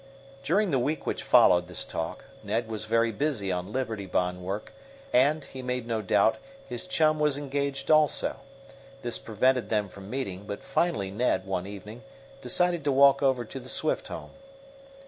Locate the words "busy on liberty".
3.11-4.07